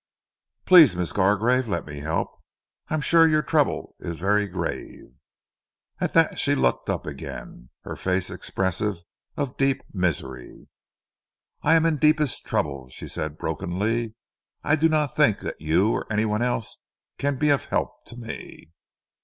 [0.65, 1.67] "Please, Miss Gargrave.
[1.67, 2.41] Let me help.
[2.87, 5.13] I am sure your trouble is very grave."
[5.99, 9.03] At that she looked up again, her face expressive
[9.37, 10.69] of deep misery.
[11.61, 14.15] "I am in deepest trouble," she said brokenly,
[14.63, 16.81] "I do not think that you or any one else
[17.19, 18.71] can be of help to me."